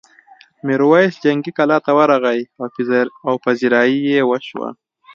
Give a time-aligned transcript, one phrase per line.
[0.65, 2.41] میرويس جنګي کلا ته ورغی
[3.27, 4.69] او پذيرايي یې وشوه.